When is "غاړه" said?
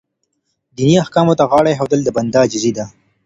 1.49-1.69